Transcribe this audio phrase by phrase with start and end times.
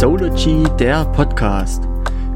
[0.00, 1.82] Sology, der Podcast.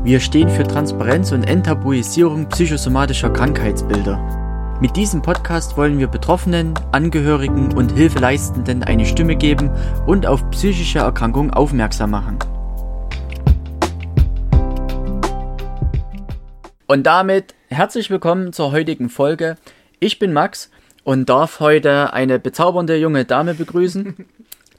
[0.02, 4.76] Wir stehen für Transparenz und Enttabuisierung psychosomatischer Krankheitsbilder.
[4.82, 9.70] Mit diesem Podcast wollen wir Betroffenen, Angehörigen und Hilfeleistenden eine Stimme geben
[10.06, 12.38] und auf psychische Erkrankungen aufmerksam machen.
[16.86, 19.56] Und damit herzlich willkommen zur heutigen Folge.
[20.00, 20.70] Ich bin Max
[21.02, 24.26] und darf heute eine bezaubernde junge Dame begrüßen.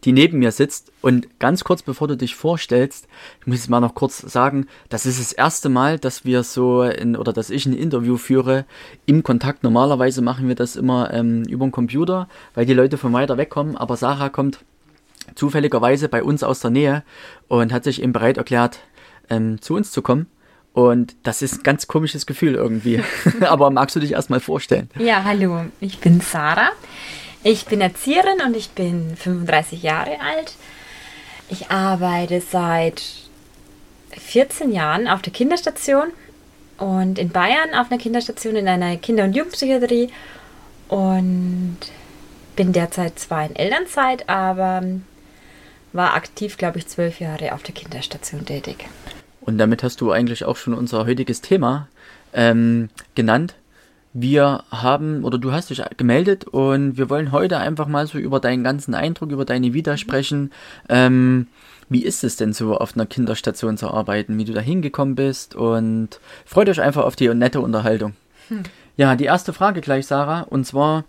[0.06, 0.92] die neben mir sitzt.
[1.02, 3.08] Und ganz kurz bevor du dich vorstellst,
[3.42, 6.84] ich muss jetzt mal noch kurz sagen, das ist das erste Mal, dass wir so
[6.84, 8.66] in, oder dass ich ein Interview führe
[9.06, 9.64] im Kontakt.
[9.64, 13.50] Normalerweise machen wir das immer ähm, über den Computer, weil die Leute von weiter weg
[13.50, 13.76] kommen.
[13.76, 14.60] Aber Sarah kommt
[15.34, 17.04] zufälligerweise bei uns aus der Nähe
[17.48, 18.80] und hat sich eben bereit erklärt,
[19.30, 20.28] ähm, zu uns zu kommen.
[20.74, 23.02] Und das ist ein ganz komisches Gefühl irgendwie.
[23.40, 24.90] Aber magst du dich erstmal vorstellen?
[25.00, 26.72] Ja, hallo, ich bin Sarah.
[27.48, 30.56] Ich bin Erzieherin und ich bin 35 Jahre alt.
[31.48, 33.04] Ich arbeite seit
[34.18, 36.08] 14 Jahren auf der Kinderstation
[36.80, 40.10] und in Bayern auf einer Kinderstation in einer Kinder- und Jugendpsychiatrie
[40.88, 41.78] und
[42.56, 44.82] bin derzeit zwar in Elternzeit, aber
[45.94, 48.88] war aktiv, glaube ich, zwölf Jahre auf der Kinderstation tätig.
[49.42, 51.90] Und damit hast du eigentlich auch schon unser heutiges Thema
[52.34, 53.54] ähm, genannt.
[54.18, 58.40] Wir haben, oder du hast dich gemeldet und wir wollen heute einfach mal so über
[58.40, 60.54] deinen ganzen Eindruck, über deine Vita sprechen.
[60.88, 61.48] Ähm,
[61.90, 65.54] wie ist es denn so, auf einer Kinderstation zu arbeiten, wie du da hingekommen bist
[65.54, 68.14] und freut euch einfach auf die nette Unterhaltung.
[68.48, 68.64] Hm.
[68.96, 71.04] Ja, die erste Frage gleich, Sarah, und zwar,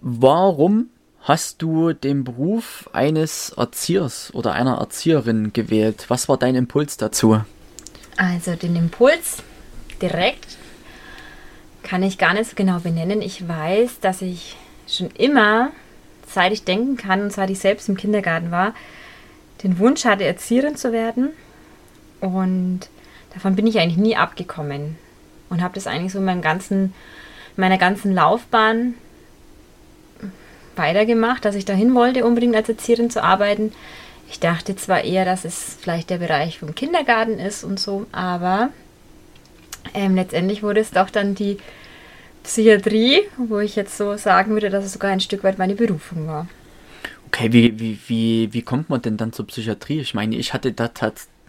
[0.00, 0.90] warum
[1.22, 6.04] hast du den Beruf eines Erziehers oder einer Erzieherin gewählt?
[6.06, 7.40] Was war dein Impuls dazu?
[8.16, 9.42] Also den Impuls
[10.00, 10.57] direkt
[11.88, 13.22] kann ich gar nicht so genau benennen.
[13.22, 15.70] Ich weiß, dass ich schon immer,
[16.26, 18.74] seit ich denken kann und seit ich selbst im Kindergarten war,
[19.62, 21.30] den Wunsch hatte, Erzieherin zu werden.
[22.20, 22.80] Und
[23.32, 24.98] davon bin ich eigentlich nie abgekommen.
[25.48, 26.92] Und habe das eigentlich so in meinem ganzen,
[27.56, 28.94] meiner ganzen Laufbahn
[30.76, 33.72] weitergemacht, dass ich dahin wollte, unbedingt als Erzieherin zu arbeiten.
[34.30, 38.68] Ich dachte zwar eher, dass es vielleicht der Bereich vom Kindergarten ist und so, aber
[39.94, 41.56] ähm, letztendlich wurde es doch dann die
[42.48, 46.26] Psychiatrie, wo ich jetzt so sagen würde, dass es sogar ein Stück weit meine Berufung
[46.26, 46.48] war.
[47.26, 50.00] Okay, wie, wie, wie, wie kommt man denn dann zur Psychiatrie?
[50.00, 50.90] Ich meine, ich hatte da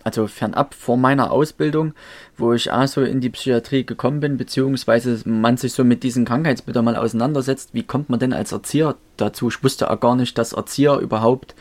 [0.03, 1.93] also fernab vor meiner Ausbildung,
[2.37, 6.25] wo ich auch so in die Psychiatrie gekommen bin, beziehungsweise man sich so mit diesen
[6.25, 9.47] Krankheitsbildern mal auseinandersetzt, wie kommt man denn als Erzieher dazu?
[9.47, 11.55] Ich wusste auch gar nicht, dass Erzieher überhaupt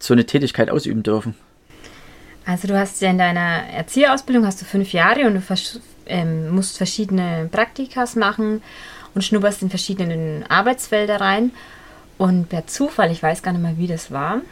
[0.00, 1.34] so eine Tätigkeit ausüben dürfen.
[2.44, 5.40] Also du hast ja in deiner Erzieherausbildung hast du fünf Jahre und du
[6.12, 8.62] ähm, musst verschiedene Praktikas machen
[9.14, 11.50] und schnupperst in verschiedenen Arbeitsfelder rein.
[12.18, 14.42] Und per Zufall, ich weiß gar nicht mehr, wie das war,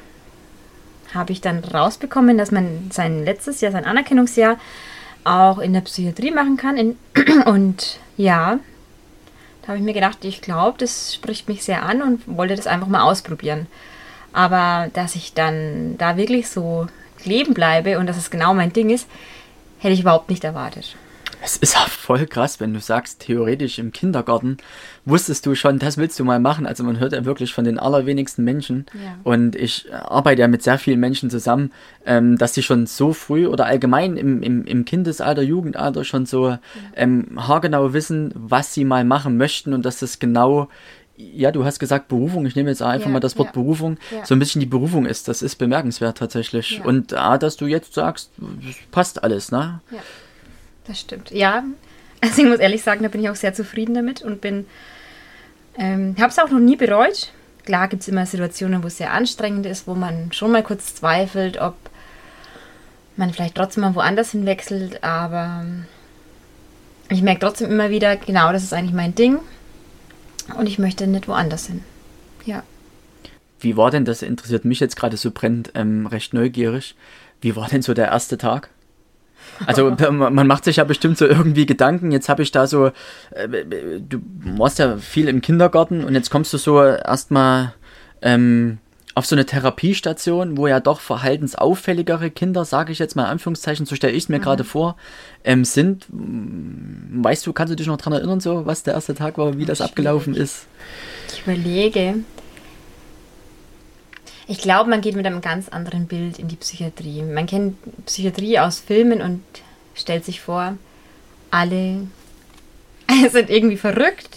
[1.14, 4.58] habe ich dann rausbekommen, dass man sein letztes Jahr, sein Anerkennungsjahr,
[5.24, 6.76] auch in der Psychiatrie machen kann.
[6.76, 6.98] In,
[7.44, 8.58] und ja,
[9.62, 12.66] da habe ich mir gedacht, ich glaube, das spricht mich sehr an und wollte das
[12.66, 13.66] einfach mal ausprobieren.
[14.32, 16.86] Aber dass ich dann da wirklich so
[17.18, 19.06] kleben bleibe und dass es genau mein Ding ist,
[19.78, 20.96] hätte ich überhaupt nicht erwartet.
[21.42, 24.58] Es ist ja voll krass, wenn du sagst, theoretisch im Kindergarten
[25.04, 26.66] wusstest du schon, das willst du mal machen.
[26.66, 28.86] Also man hört ja wirklich von den allerwenigsten Menschen.
[28.94, 29.16] Ja.
[29.24, 31.72] Und ich arbeite ja mit sehr vielen Menschen zusammen,
[32.04, 36.48] ähm, dass die schon so früh oder allgemein im, im, im Kindesalter, Jugendalter schon so
[36.48, 36.60] ja.
[36.94, 40.68] ähm, haargenau wissen, was sie mal machen möchten und dass das genau
[41.34, 43.98] ja, du hast gesagt Berufung, ich nehme jetzt einfach ja, mal das Wort ja, Berufung,
[44.10, 44.24] ja.
[44.24, 45.28] so ein bisschen die Berufung ist.
[45.28, 46.80] Das ist bemerkenswert tatsächlich.
[46.84, 48.30] Und ah, dass du jetzt sagst,
[48.90, 49.80] passt alles, ne?
[50.90, 51.30] Das stimmt.
[51.30, 51.62] Ja,
[52.20, 54.66] also ich muss ehrlich sagen, da bin ich auch sehr zufrieden damit und bin,
[55.78, 57.30] ähm, habe es auch noch nie bereut.
[57.64, 60.96] Klar gibt es immer Situationen, wo es sehr anstrengend ist, wo man schon mal kurz
[60.96, 61.76] zweifelt, ob
[63.16, 65.64] man vielleicht trotzdem mal woanders hinwechselt, aber
[67.08, 69.38] ich merke trotzdem immer wieder, genau, das ist eigentlich mein Ding
[70.56, 71.84] und ich möchte nicht woanders hin.
[72.46, 72.64] Ja.
[73.60, 74.22] Wie war denn das?
[74.22, 76.96] Interessiert mich jetzt gerade so brennend, ähm, recht neugierig.
[77.40, 78.70] Wie war denn so der erste Tag?
[79.66, 82.12] Also man macht sich ja bestimmt so irgendwie Gedanken.
[82.12, 82.86] Jetzt habe ich da so,
[83.30, 83.48] äh,
[84.00, 84.20] du
[84.56, 87.74] warst ja viel im Kindergarten und jetzt kommst du so erstmal
[88.22, 88.78] ähm,
[89.14, 93.84] auf so eine Therapiestation, wo ja doch verhaltensauffälligere Kinder, sage ich jetzt mal in Anführungszeichen,
[93.84, 94.42] so stelle ich es mir mhm.
[94.42, 94.96] gerade vor,
[95.44, 96.06] ähm, sind.
[96.10, 99.64] Weißt du, kannst du dich noch daran erinnern, so was der erste Tag war, wie
[99.64, 100.66] das abgelaufen ist?
[101.32, 102.16] Ich überlege.
[104.50, 107.22] Ich glaube, man geht mit einem ganz anderen Bild in die Psychiatrie.
[107.22, 109.44] Man kennt Psychiatrie aus Filmen und
[109.94, 110.76] stellt sich vor,
[111.52, 112.08] alle
[113.30, 114.36] sind irgendwie verrückt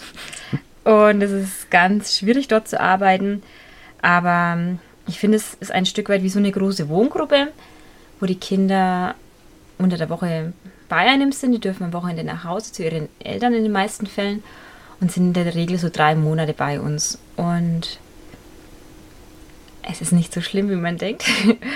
[0.84, 3.42] und es ist ganz schwierig dort zu arbeiten.
[4.04, 4.78] Aber ähm,
[5.08, 7.48] ich finde, es ist ein Stück weit wie so eine große Wohngruppe,
[8.20, 9.16] wo die Kinder
[9.80, 10.54] unter der Woche
[10.90, 11.54] bei einem sind.
[11.54, 14.44] Die dürfen am Wochenende nach Hause zu ihren Eltern in den meisten Fällen
[15.02, 17.18] und sind in der Regel so drei Monate bei uns.
[17.36, 17.98] Und
[19.84, 21.26] es ist nicht so schlimm, wie man denkt.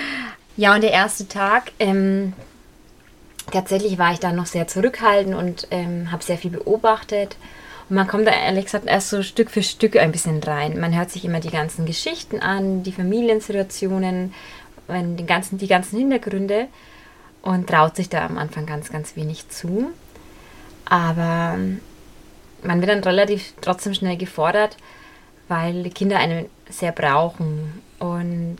[0.56, 2.32] ja, und der erste Tag, ähm,
[3.52, 7.36] tatsächlich war ich da noch sehr zurückhaltend und ähm, habe sehr viel beobachtet.
[7.88, 10.78] Und man kommt da ehrlich gesagt erst so Stück für Stück ein bisschen rein.
[10.78, 14.34] Man hört sich immer die ganzen Geschichten an, die Familiensituationen,
[14.88, 16.66] den ganzen, die ganzen Hintergründe
[17.42, 19.90] und traut sich da am Anfang ganz, ganz wenig zu.
[20.86, 21.58] Aber
[22.62, 24.76] man wird dann relativ trotzdem schnell gefordert,
[25.48, 27.82] weil die Kinder einen sehr brauchen.
[27.98, 28.58] Und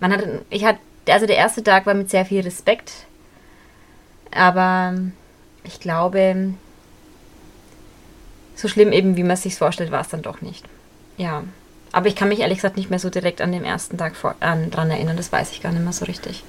[0.00, 2.92] man hat, ich hatte, also der erste Tag war mit sehr viel Respekt,
[4.32, 4.94] aber
[5.62, 6.54] ich glaube,
[8.54, 10.64] so schlimm eben, wie man es sich vorstellt, war es dann doch nicht.
[11.16, 11.44] Ja.
[11.92, 14.34] Aber ich kann mich ehrlich gesagt nicht mehr so direkt an den ersten Tag vor,
[14.40, 16.42] an, dran erinnern, das weiß ich gar nicht mehr so richtig.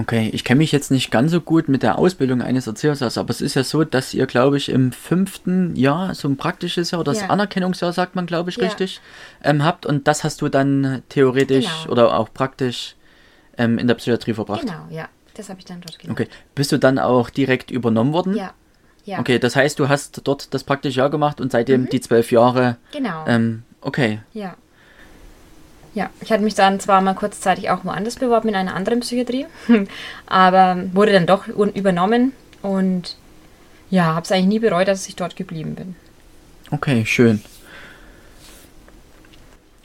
[0.00, 3.18] Okay, ich kenne mich jetzt nicht ganz so gut mit der Ausbildung eines Erziehers aus,
[3.18, 6.90] aber es ist ja so, dass ihr, glaube ich, im fünften Jahr so ein praktisches
[6.90, 7.28] Jahr oder das ja.
[7.28, 8.64] Anerkennungsjahr, sagt man, glaube ich, ja.
[8.64, 9.02] richtig,
[9.44, 11.92] ähm, habt und das hast du dann theoretisch genau.
[11.92, 12.96] oder auch praktisch
[13.58, 14.62] ähm, in der Psychiatrie verbracht.
[14.62, 16.18] Genau, ja, das habe ich dann dort gemacht.
[16.18, 18.34] Okay, bist du dann auch direkt übernommen worden?
[18.34, 18.54] Ja.
[19.04, 19.18] ja.
[19.18, 21.88] Okay, das heißt, du hast dort das praktische Jahr gemacht und seitdem mhm.
[21.90, 22.78] die zwölf Jahre.
[22.92, 23.26] Genau.
[23.26, 24.20] Ähm, okay.
[24.32, 24.56] Ja.
[25.94, 29.46] Ja, ich hatte mich dann zwar mal kurzzeitig auch woanders beworben in einer anderen Psychiatrie,
[30.26, 32.32] aber wurde dann doch übernommen
[32.62, 33.16] und
[33.90, 35.96] ja, habe es eigentlich nie bereut, dass ich dort geblieben bin.
[36.70, 37.42] Okay, schön.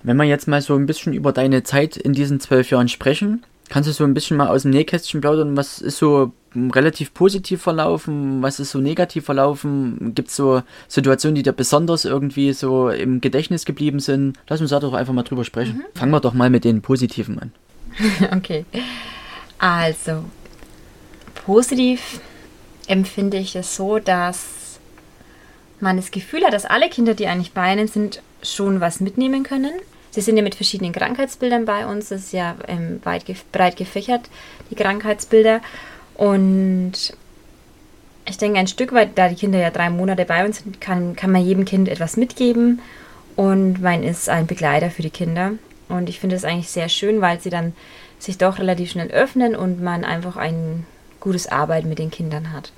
[0.04, 3.44] Wenn wir jetzt mal so ein bisschen über deine Zeit in diesen zwölf Jahren sprechen,
[3.70, 5.58] kannst du so ein bisschen mal aus dem Nähkästchen plaudern?
[5.58, 8.42] Was ist so relativ positiv verlaufen?
[8.42, 10.14] Was ist so negativ verlaufen?
[10.16, 14.38] Gibt es so Situationen, die dir besonders irgendwie so im Gedächtnis geblieben sind?
[14.48, 15.78] Lass uns da doch einfach mal drüber sprechen.
[15.78, 16.00] Mhm.
[16.00, 17.52] Fangen wir doch mal mit den positiven an.
[18.38, 18.66] okay.
[19.58, 20.26] Also,
[21.46, 22.20] positiv
[22.88, 24.80] empfinde ich es so, dass
[25.80, 29.44] man das Gefühl hat, dass alle Kinder, die eigentlich bei einem sind, schon was mitnehmen
[29.44, 29.74] können.
[30.16, 32.08] Sie sind ja mit verschiedenen Krankheitsbildern bei uns.
[32.08, 34.30] Das ist ja ähm, weit, breit gefächert,
[34.72, 35.60] die Krankheitsbilder.
[36.14, 36.94] Und
[38.26, 41.18] ich denke, ein Stück weit, da die Kinder ja drei Monate bei uns sind, kann,
[41.18, 42.80] kann man jedem Kind etwas mitgeben.
[43.36, 45.52] Und man ist ein Begleiter für die Kinder.
[45.90, 47.74] Und ich finde es eigentlich sehr schön, weil sie dann
[48.18, 50.86] sich doch relativ schnell öffnen und man einfach ein
[51.20, 52.72] gutes Arbeiten mit den Kindern hat.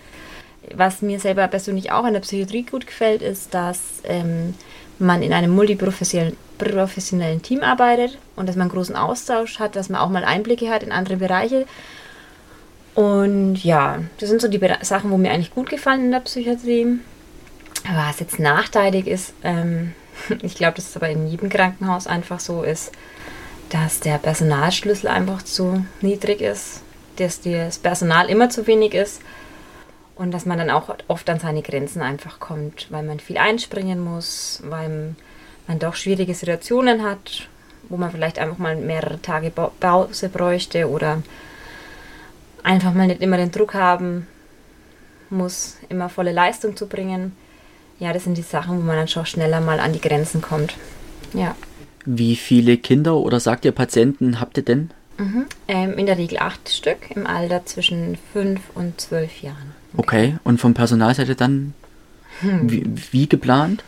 [0.74, 4.56] Was mir selber persönlich auch an der Psychiatrie gut gefällt, ist, dass ähm,
[4.98, 10.10] man in einem multiprofessionellen Team arbeitet und dass man großen Austausch hat, dass man auch
[10.10, 11.66] mal Einblicke hat in andere Bereiche
[12.98, 16.98] und ja, das sind so die Sachen, wo mir eigentlich gut gefallen in der Psychiatrie.
[17.88, 19.94] Was jetzt nachteilig ist, ähm,
[20.42, 22.92] ich glaube, dass es aber in jedem Krankenhaus einfach so ist,
[23.70, 26.82] dass der Personalschlüssel einfach zu niedrig ist,
[27.18, 29.22] dass das Personal immer zu wenig ist
[30.16, 34.00] und dass man dann auch oft an seine Grenzen einfach kommt, weil man viel einspringen
[34.00, 35.14] muss, weil
[35.68, 37.48] man doch schwierige Situationen hat,
[37.90, 41.22] wo man vielleicht einfach mal mehrere Tage Pause bräuchte oder
[42.64, 44.28] einfach mal nicht immer den Druck haben
[45.30, 47.34] muss, immer volle Leistung zu bringen.
[48.00, 50.76] Ja, das sind die Sachen, wo man dann schon schneller mal an die Grenzen kommt.
[51.34, 51.56] Ja.
[52.06, 54.92] Wie viele Kinder oder sagt ihr Patienten habt ihr denn?
[55.18, 55.46] Mhm.
[55.68, 59.74] Ähm, in der Regel acht Stück im Alter zwischen fünf und zwölf Jahren.
[59.98, 60.40] Okay, okay.
[60.44, 61.74] und vom Personalseite dann
[62.42, 62.70] hm.
[62.70, 63.84] wie, wie, geplant?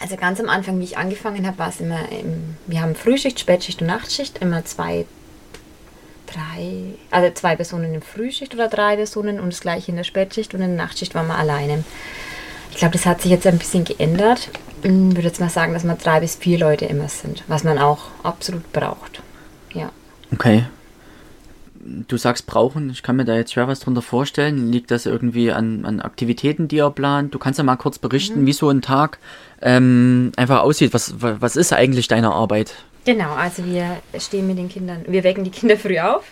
[0.00, 3.40] Also ganz am Anfang, wie ich angefangen habe, war es immer, im, wir haben Frühschicht,
[3.40, 5.06] Spätschicht und Nachtschicht, immer zwei
[6.26, 10.54] drei, also zwei Personen in Frühschicht oder drei Personen und das gleiche in der Spätschicht
[10.54, 11.84] und in der Nachtschicht waren wir alleine.
[12.70, 14.50] Ich glaube, das hat sich jetzt ein bisschen geändert.
[14.82, 17.78] Ich würde jetzt mal sagen, dass wir drei bis vier Leute immer sind, was man
[17.78, 19.22] auch absolut braucht.
[19.72, 19.90] Ja.
[20.32, 20.64] Okay.
[22.08, 24.70] Du sagst brauchen, ich kann mir da jetzt schwer was drunter vorstellen.
[24.70, 27.34] Liegt das irgendwie an, an Aktivitäten, die ihr plant?
[27.34, 28.46] Du kannst ja mal kurz berichten, mhm.
[28.46, 29.18] wie so ein Tag
[29.62, 30.94] ähm, einfach aussieht.
[30.94, 32.74] Was, was ist eigentlich deine Arbeit?
[33.04, 36.24] Genau, also wir stehen mit den Kindern, wir wecken die Kinder früh auf,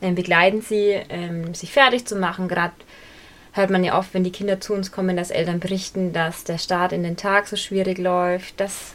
[0.00, 2.48] ähm, begleiten sie, ähm, sich fertig zu machen.
[2.48, 2.72] Gerade
[3.52, 6.58] hört man ja oft, wenn die Kinder zu uns kommen, dass Eltern berichten, dass der
[6.58, 8.94] Start in den Tag so schwierig läuft, dass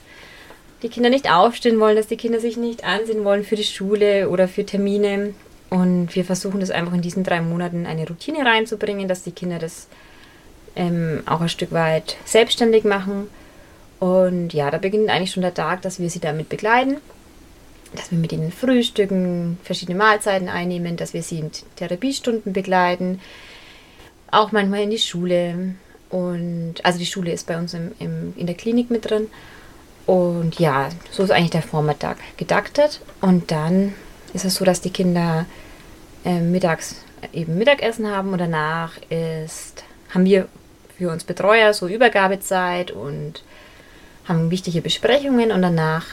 [0.81, 4.29] die Kinder nicht aufstehen wollen, dass die Kinder sich nicht ansehen wollen für die Schule
[4.29, 5.33] oder für Termine.
[5.69, 9.59] Und wir versuchen das einfach in diesen drei Monaten eine Routine reinzubringen, dass die Kinder
[9.59, 9.87] das
[10.75, 13.27] ähm, auch ein Stück weit selbstständig machen.
[13.99, 16.97] Und ja, da beginnt eigentlich schon der Tag, dass wir sie damit begleiten
[17.95, 23.19] dass wir mit ihnen frühstücken, verschiedene Mahlzeiten einnehmen, dass wir sie in Therapiestunden begleiten,
[24.31, 25.75] auch manchmal in die Schule.
[26.09, 29.27] Und also die Schule ist bei uns im, im, in der Klinik mit drin.
[30.05, 33.01] Und ja, so ist eigentlich der Vormittag gedaktet.
[33.21, 33.93] Und dann
[34.33, 35.45] ist es so, dass die Kinder
[36.25, 39.83] äh, mittags eben Mittagessen haben und danach ist,
[40.13, 40.47] haben wir
[40.97, 43.43] für uns Betreuer so Übergabezeit und
[44.25, 46.05] haben wichtige Besprechungen und danach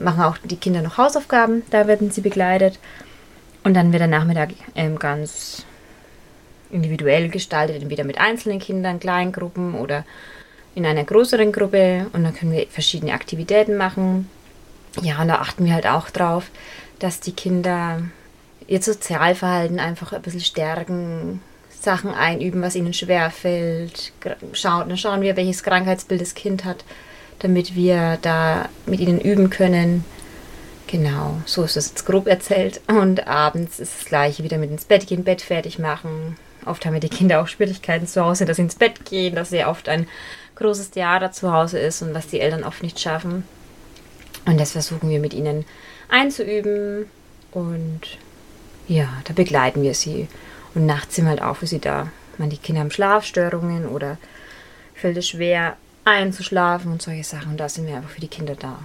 [0.00, 2.78] machen auch die Kinder noch Hausaufgaben, da werden sie begleitet.
[3.64, 5.64] Und dann wird der Nachmittag ähm, ganz
[6.70, 10.04] individuell gestaltet, entweder mit einzelnen Kindern, Kleingruppen oder
[10.74, 12.06] in einer größeren Gruppe.
[12.12, 14.28] Und dann können wir verschiedene Aktivitäten machen.
[15.02, 16.50] Ja, und da achten wir halt auch drauf,
[16.98, 18.02] dass die Kinder
[18.66, 21.40] ihr Sozialverhalten einfach ein bisschen stärken,
[21.80, 24.12] Sachen einüben, was ihnen schwerfällt.
[24.52, 26.84] Schauen, dann schauen wir, welches Krankheitsbild das Kind hat,
[27.38, 30.04] damit wir da mit ihnen üben können.
[30.86, 32.80] Genau, so ist es jetzt grob erzählt.
[32.88, 36.36] Und abends ist das gleiche, wieder mit ins Bett gehen, Bett fertig machen.
[36.64, 39.50] Oft haben wir die Kinder auch Schwierigkeiten zu Hause, dass sie ins Bett gehen, dass
[39.50, 40.08] sehr oft ein
[40.56, 43.44] großes Theater zu Hause ist und was die Eltern oft nicht schaffen.
[44.46, 45.64] Und das versuchen wir mit ihnen
[46.08, 47.06] einzuüben.
[47.52, 48.00] Und
[48.86, 50.28] ja, da begleiten wir sie.
[50.74, 52.10] Und nachts sind wir halt auch für sie da.
[52.38, 54.18] Man, die Kinder haben Schlafstörungen oder
[54.94, 57.52] fällt es schwer einzuschlafen und solche Sachen.
[57.52, 58.78] Und da sind wir einfach für die Kinder da.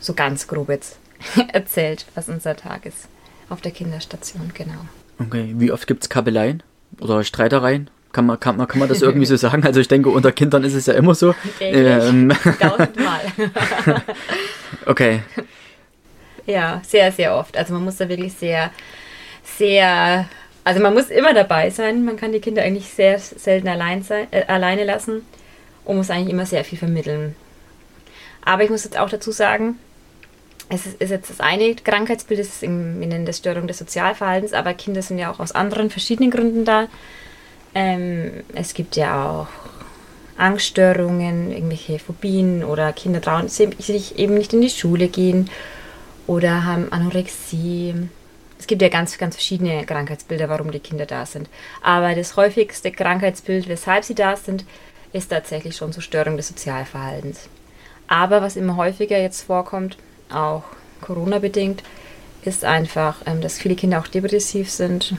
[0.00, 0.98] So ganz grob jetzt
[1.52, 3.08] erzählt, was unser Tag ist
[3.48, 4.86] auf der Kinderstation, genau.
[5.18, 6.62] Okay, wie oft gibt es Kabeleien
[7.00, 7.90] oder Streitereien?
[8.12, 9.64] Kann man, kann, man, kann man das irgendwie so sagen?
[9.64, 11.34] Also ich denke, unter Kindern ist es ja immer so.
[11.60, 12.32] Ähm.
[12.58, 13.20] Tausendmal.
[14.86, 15.22] okay.
[16.50, 17.56] Ja, sehr, sehr oft.
[17.56, 18.70] Also man muss da wirklich sehr,
[19.44, 20.28] sehr,
[20.64, 22.04] also man muss immer dabei sein.
[22.04, 25.24] Man kann die Kinder eigentlich sehr selten allein sein, äh, alleine lassen
[25.84, 27.36] und muss eigentlich immer sehr viel vermitteln.
[28.44, 29.78] Aber ich muss jetzt auch dazu sagen,
[30.68, 33.78] es ist, ist jetzt das eine Krankheitsbild, das ist im, wir nennen das Störung des
[33.78, 36.88] Sozialverhaltens, aber Kinder sind ja auch aus anderen verschiedenen Gründen da.
[37.76, 39.48] Ähm, es gibt ja auch
[40.36, 45.48] Angststörungen, irgendwelche Phobien oder Kinder trauen sich eben nicht in die Schule gehen
[46.26, 47.94] oder haben Anorexie.
[48.58, 51.48] Es gibt ja ganz, ganz verschiedene Krankheitsbilder, warum die Kinder da sind.
[51.82, 54.64] Aber das häufigste Krankheitsbild, weshalb sie da sind,
[55.12, 57.48] ist tatsächlich schon so Störung des Sozialverhaltens.
[58.06, 59.96] Aber was immer häufiger jetzt vorkommt,
[60.30, 60.64] auch
[61.00, 61.82] Corona-bedingt,
[62.42, 65.14] ist einfach, ähm, dass viele Kinder auch depressiv sind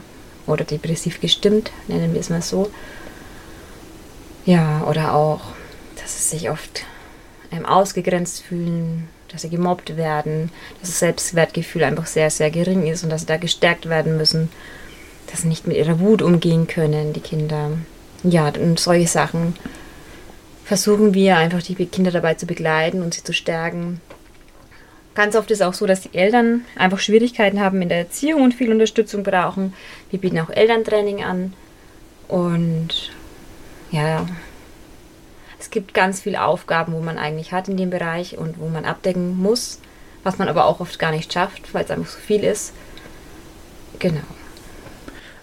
[0.47, 2.71] oder depressiv gestimmt, nennen wir es mal so.
[4.45, 5.41] Ja, oder auch,
[6.01, 6.83] dass sie sich oft
[7.51, 13.03] ähm, ausgegrenzt fühlen, dass sie gemobbt werden, dass das Selbstwertgefühl einfach sehr, sehr gering ist
[13.03, 14.49] und dass sie da gestärkt werden müssen,
[15.29, 17.71] dass sie nicht mit ihrer Wut umgehen können, die Kinder.
[18.23, 19.55] Ja, und solche Sachen
[20.65, 24.01] versuchen wir einfach die Kinder dabei zu begleiten und sie zu stärken,
[25.13, 28.43] Ganz oft ist es auch so, dass die Eltern einfach Schwierigkeiten haben in der Erziehung
[28.43, 29.73] und viel Unterstützung brauchen.
[30.09, 31.53] Wir bieten auch Elterntraining an.
[32.29, 33.11] Und
[33.91, 34.25] ja,
[35.61, 38.83] es gibt ganz viele Aufgaben, wo man eigentlich hat in dem Bereich und wo man
[38.83, 39.79] abdecken muss,
[40.23, 42.73] was man aber auch oft gar nicht schafft, weil es einfach so viel ist.
[43.99, 44.21] Genau.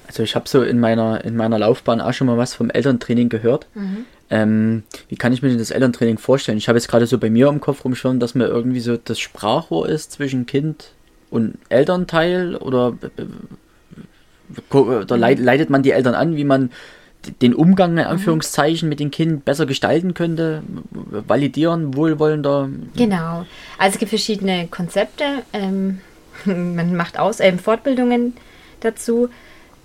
[0.08, 3.28] Also ich habe so in meiner, in meiner Laufbahn auch schon mal was vom Elterntraining
[3.28, 3.68] gehört.
[3.74, 4.06] Mhm.
[4.30, 6.58] Ähm, wie kann ich mir denn das Elterntraining vorstellen?
[6.58, 9.20] Ich habe jetzt gerade so bei mir im Kopf rumschwimmen, dass mir irgendwie so das
[9.20, 10.90] Sprachrohr ist zwischen Kind
[11.30, 12.94] und Elternteil oder,
[14.70, 15.44] oder mhm.
[15.44, 16.70] leitet man die Eltern an, wie man
[17.42, 18.10] den Umgang in mhm.
[18.10, 22.68] Anführungszeichen mit dem Kind besser gestalten könnte, validieren, wohlwollender.
[22.96, 23.46] Genau.
[23.78, 25.24] Also es gibt verschiedene Konzepte.
[25.52, 26.00] Ähm,
[26.44, 28.34] man macht aus ähm, Fortbildungen
[28.80, 29.28] dazu.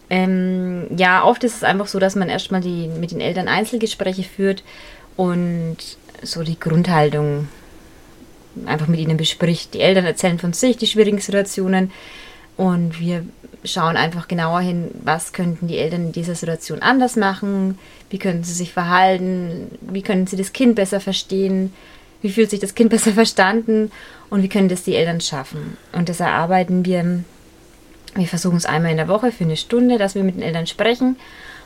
[0.09, 4.23] Ähm, ja, oft ist es einfach so, dass man erstmal die, mit den Eltern Einzelgespräche
[4.23, 4.63] führt
[5.15, 5.77] und
[6.21, 7.47] so die Grundhaltung
[8.65, 9.73] einfach mit ihnen bespricht.
[9.73, 11.91] Die Eltern erzählen von sich die schwierigen Situationen
[12.57, 13.25] und wir
[13.65, 17.77] schauen einfach genauer hin, was könnten die Eltern in dieser Situation anders machen,
[18.09, 21.73] wie können sie sich verhalten, wie können sie das Kind besser verstehen,
[22.21, 23.91] wie fühlt sich das Kind besser verstanden
[24.29, 25.77] und wie können das die Eltern schaffen.
[25.91, 27.23] Und das erarbeiten wir
[28.15, 30.67] wir versuchen es einmal in der Woche für eine Stunde, dass wir mit den Eltern
[30.67, 31.17] sprechen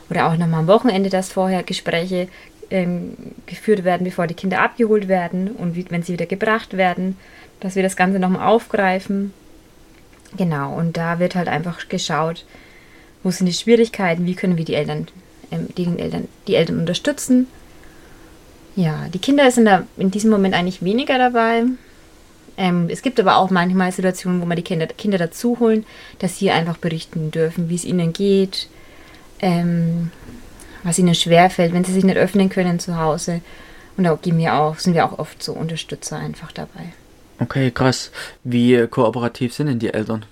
[0.08, 2.28] oder auch nochmal am Wochenende, dass vorher Gespräche
[2.70, 7.16] ähm, geführt werden, bevor die Kinder abgeholt werden und wie, wenn sie wieder gebracht werden,
[7.60, 9.32] dass wir das Ganze nochmal aufgreifen.
[10.36, 12.44] Genau, und da wird halt einfach geschaut,
[13.22, 15.08] wo sind die Schwierigkeiten, wie können wir die Eltern,
[15.50, 17.46] ähm, die, Eltern, die Eltern unterstützen.
[18.76, 21.64] Ja, die Kinder sind da in diesem Moment eigentlich weniger dabei,
[22.58, 25.86] ähm, es gibt aber auch manchmal Situationen, wo man die Kinder, Kinder dazu holen,
[26.18, 28.68] dass sie einfach berichten dürfen, wie es ihnen geht,
[29.38, 30.10] ähm,
[30.82, 33.42] was ihnen schwerfällt, wenn sie sich nicht öffnen können zu Hause.
[33.96, 36.92] Und da gehen wir auch, sind wir auch oft so Unterstützer einfach dabei.
[37.40, 38.10] Okay, krass.
[38.44, 40.24] Wie kooperativ sind denn die Eltern?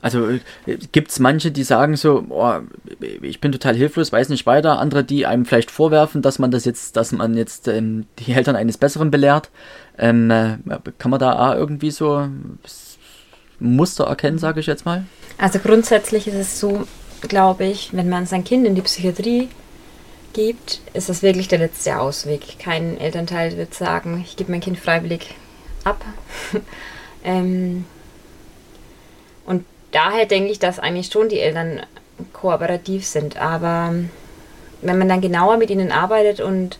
[0.00, 0.40] Also äh,
[0.92, 2.60] gibt es manche, die sagen so, oh,
[3.20, 4.78] ich bin total hilflos, weiß nicht weiter.
[4.78, 8.56] Andere, die einem vielleicht vorwerfen, dass man das jetzt, dass man jetzt ähm, die Eltern
[8.56, 9.50] eines Besseren belehrt.
[9.98, 10.58] Ähm, äh,
[10.98, 12.28] kann man da irgendwie so
[13.58, 15.04] Muster erkennen, sage ich jetzt mal?
[15.36, 16.86] Also grundsätzlich ist es so,
[17.20, 19.48] glaube ich, wenn man sein Kind in die Psychiatrie
[20.32, 22.60] gibt, ist das wirklich der letzte Ausweg.
[22.60, 25.34] Kein Elternteil wird sagen, ich gebe mein Kind freiwillig
[25.88, 26.04] ab.
[27.24, 27.84] ähm,
[29.46, 31.80] und daher denke ich, dass eigentlich schon die Eltern
[32.32, 33.36] kooperativ sind.
[33.36, 33.94] Aber
[34.82, 36.78] wenn man dann genauer mit ihnen arbeitet und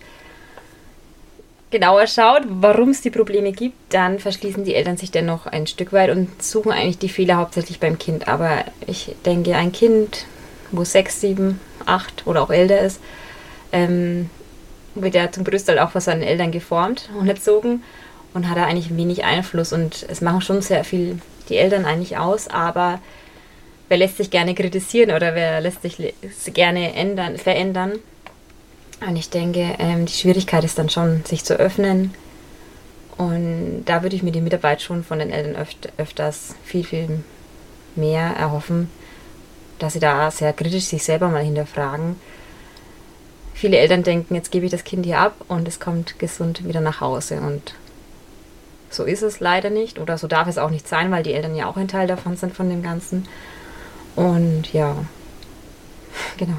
[1.70, 5.92] genauer schaut, warum es die Probleme gibt, dann verschließen die Eltern sich dennoch ein Stück
[5.92, 8.28] weit und suchen eigentlich die Fehler hauptsächlich beim Kind.
[8.28, 10.26] Aber ich denke, ein Kind,
[10.70, 13.00] wo sechs, sieben, acht oder auch älter ist,
[13.72, 14.30] ähm,
[14.94, 17.82] wird ja zum größten Teil auch von seinen Eltern geformt und erzogen
[18.34, 19.72] und hat da eigentlich wenig Einfluss.
[19.72, 23.00] Und es machen schon sehr viel die Eltern eigentlich aus, aber
[23.88, 26.12] wer lässt sich gerne kritisieren oder wer lässt sich
[26.52, 27.92] gerne ändern, verändern?
[29.06, 32.12] Und ich denke, ähm, die Schwierigkeit ist dann schon, sich zu öffnen.
[33.16, 37.24] Und da würde ich mir die Mitarbeit schon von den Eltern öfter, öfters viel, viel
[37.96, 38.90] mehr erhoffen,
[39.78, 42.16] dass sie da sehr kritisch sich selber mal hinterfragen.
[43.54, 46.80] Viele Eltern denken, jetzt gebe ich das Kind hier ab und es kommt gesund wieder
[46.80, 47.40] nach Hause.
[47.40, 47.74] Und
[48.90, 51.54] so ist es leider nicht oder so darf es auch nicht sein, weil die Eltern
[51.54, 53.26] ja auch ein Teil davon sind von dem Ganzen.
[54.16, 54.96] Und ja,
[56.36, 56.56] genau.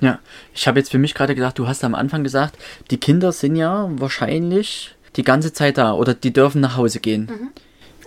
[0.00, 0.18] Ja,
[0.54, 2.58] ich habe jetzt für mich gerade gedacht, du hast am Anfang gesagt,
[2.90, 7.26] die Kinder sind ja wahrscheinlich die ganze Zeit da oder die dürfen nach Hause gehen.
[7.26, 7.50] Mhm.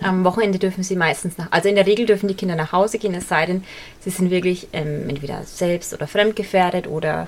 [0.02, 2.98] Am Wochenende dürfen sie meistens nach, also in der Regel dürfen die Kinder nach Hause
[2.98, 3.64] gehen, es sei denn,
[4.00, 7.26] sie sind wirklich ähm, entweder selbst oder fremdgefährdet oder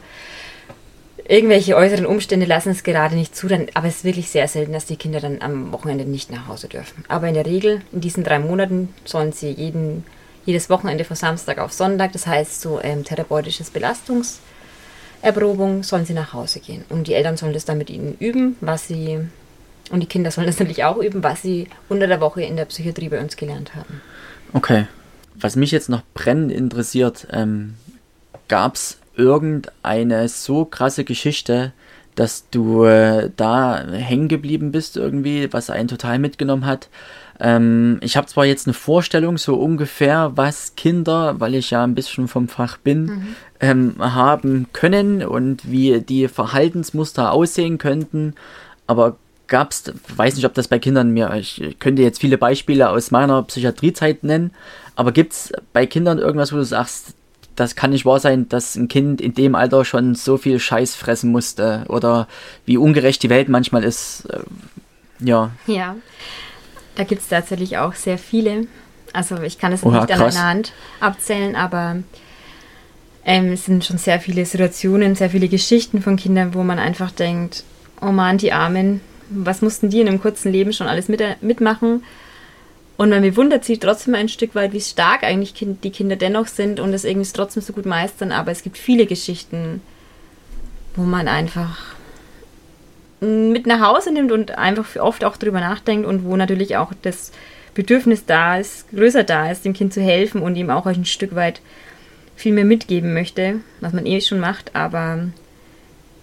[1.29, 4.73] irgendwelche äußeren Umstände lassen es gerade nicht zu, dann, aber es ist wirklich sehr selten,
[4.73, 7.05] dass die Kinder dann am Wochenende nicht nach Hause dürfen.
[7.09, 10.05] Aber in der Regel, in diesen drei Monaten, sollen sie jeden,
[10.45, 14.39] jedes Wochenende von Samstag auf Sonntag, das heißt so ähm, therapeutisches Belastungs-
[15.23, 16.85] Erprobung sollen sie nach Hause gehen.
[16.89, 19.21] Und die Eltern sollen das dann mit ihnen üben, was sie,
[19.91, 22.67] und die Kinder sollen das natürlich auch üben, was sie unter der Woche in der
[22.67, 24.03] Psychiatrie bei uns gelernt haben.
[24.53, 24.87] Okay.
[25.35, 27.75] Was mich jetzt noch brennend interessiert, ähm,
[28.49, 31.73] gab es irgendeine so krasse Geschichte,
[32.15, 36.89] dass du äh, da hängen geblieben bist irgendwie, was einen total mitgenommen hat?
[37.41, 41.95] Ähm, ich habe zwar jetzt eine Vorstellung, so ungefähr, was Kinder, weil ich ja ein
[41.95, 43.37] bisschen vom Fach bin, mhm.
[43.61, 48.35] ähm, haben können und wie die Verhaltensmuster aussehen könnten,
[48.87, 49.17] aber
[49.49, 53.11] gab es, weiß nicht, ob das bei Kindern mir, ich könnte jetzt viele Beispiele aus
[53.11, 54.53] meiner Psychiatriezeit nennen,
[54.95, 57.15] aber gibt es bei Kindern irgendwas, wo du sagst,
[57.57, 60.95] das kann nicht wahr sein, dass ein Kind in dem Alter schon so viel Scheiß
[60.95, 62.29] fressen musste oder
[62.65, 64.27] wie ungerecht die Welt manchmal ist.
[64.31, 64.41] Äh,
[65.21, 65.51] ja.
[65.67, 65.97] Ja,
[66.95, 68.67] da gibt es tatsächlich auch sehr viele.
[69.13, 70.37] Also ich kann es Oha, nicht krass.
[70.37, 71.97] an einer Hand abzählen, aber
[73.25, 77.11] ähm, es sind schon sehr viele Situationen, sehr viele Geschichten von Kindern, wo man einfach
[77.11, 77.65] denkt,
[78.01, 82.03] oh Mann, die Armen, was mussten die in einem kurzen Leben schon alles mit, mitmachen?
[83.03, 86.79] Und man bewundert sie trotzdem ein Stück weit, wie stark eigentlich die Kinder dennoch sind
[86.79, 88.31] und es irgendwie trotzdem so gut meistern.
[88.31, 89.81] Aber es gibt viele Geschichten,
[90.95, 91.97] wo man einfach
[93.19, 97.33] mit nach Hause nimmt und einfach oft auch drüber nachdenkt und wo natürlich auch das
[97.75, 101.35] Bedürfnis da ist, größer da ist, dem Kind zu helfen und ihm auch ein Stück
[101.35, 101.61] weit
[102.37, 105.27] viel mehr mitgeben möchte, was man eh schon macht, aber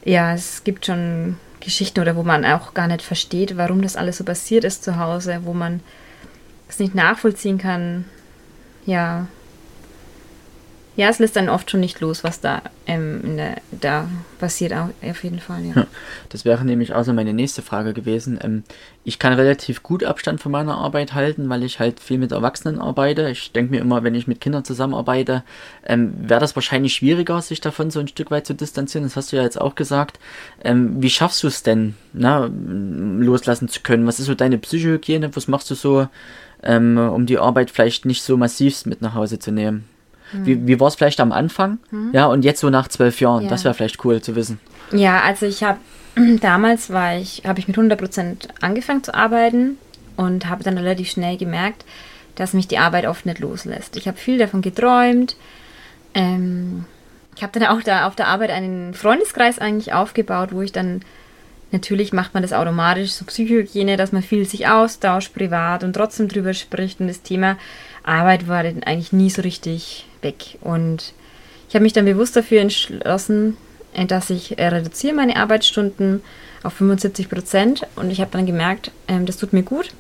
[0.06, 4.20] ja, es gibt schon Geschichten oder wo man auch gar nicht versteht, warum das alles
[4.20, 5.82] so passiert ist zu Hause, wo man
[6.70, 8.06] es nicht nachvollziehen kann.
[8.86, 9.28] Ja,
[11.00, 15.24] ja, es lässt dann oft schon nicht los, was da, ähm, der, da passiert, auf
[15.24, 15.64] jeden Fall.
[15.64, 15.88] Ja.
[16.28, 18.38] Das wäre nämlich auch so meine nächste Frage gewesen.
[18.44, 18.64] Ähm,
[19.06, 22.80] ich kann relativ gut Abstand von meiner Arbeit halten, weil ich halt viel mit Erwachsenen
[22.80, 23.30] arbeite.
[23.30, 25.44] Ich denke mir immer, wenn ich mit Kindern zusammenarbeite,
[25.86, 29.06] ähm, wäre das wahrscheinlich schwieriger, sich davon so ein Stück weit zu distanzieren.
[29.06, 30.20] Das hast du ja jetzt auch gesagt.
[30.66, 34.06] Ähm, wie schaffst du es denn, na, loslassen zu können?
[34.06, 35.34] Was ist so deine Psychohygiene?
[35.34, 36.10] Was machst du so,
[36.62, 39.86] ähm, um die Arbeit vielleicht nicht so massiv mit nach Hause zu nehmen?
[40.34, 41.80] Wie, wie war es vielleicht am Anfang?
[41.92, 42.12] Mhm.
[42.14, 43.44] Ja, und jetzt so nach zwölf Jahren.
[43.44, 43.50] Ja.
[43.50, 44.60] Das wäre vielleicht cool zu wissen.
[44.92, 45.80] Ja, also ich habe
[46.42, 49.78] damals war ich, habe ich mit 100% angefangen zu arbeiten
[50.18, 51.86] und habe dann relativ schnell gemerkt,
[52.36, 53.96] dass mich die Arbeit oft nicht loslässt.
[53.98, 55.36] Ich habe viel davon geträumt.
[56.14, 56.86] Ähm,
[57.36, 61.02] ich habe dann auch da auf der Arbeit einen Freundeskreis eigentlich aufgebaut, wo ich dann
[61.72, 66.28] natürlich macht man das automatisch, so Psychohygiene, dass man viel sich austauscht privat und trotzdem
[66.28, 67.58] drüber spricht und das Thema
[68.04, 70.58] Arbeit war dann eigentlich nie so richtig weg.
[70.62, 71.14] Und
[71.68, 73.58] ich habe mich dann bewusst dafür entschlossen,
[73.94, 76.22] äh, dass ich äh, reduziere meine Arbeitsstunden
[76.64, 77.88] auf 75 Prozent.
[77.96, 79.92] Und ich habe dann gemerkt, ähm, das tut mir gut.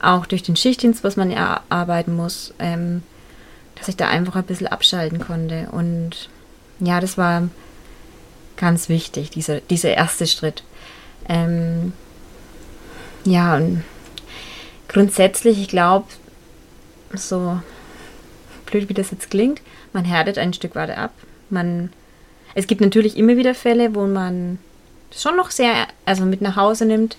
[0.00, 3.02] Auch durch den Schichtdienst, was man ja arbeiten muss, ähm,
[3.76, 5.68] dass ich da einfach ein bisschen abschalten konnte.
[5.72, 6.28] Und
[6.80, 7.48] ja, das war
[8.56, 10.62] ganz wichtig, dieser, dieser erste Schritt.
[11.28, 11.92] Ähm,
[13.24, 13.84] ja, und
[14.88, 16.06] grundsätzlich, ich glaube,
[17.14, 17.60] so
[18.70, 19.60] blöd wie das jetzt klingt,
[19.92, 21.12] man härtet ein Stück weit ab.
[21.48, 21.92] Man,
[22.54, 24.58] es gibt natürlich immer wieder Fälle, wo man
[25.12, 27.16] schon noch sehr, also mit nach Hause nimmt,